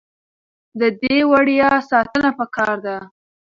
د 0.79 0.81
دې 1.01 1.17
ویاړ 1.29 1.75
ساتنه 1.91 2.29
پکار 2.39 2.69
ده. 2.85 2.97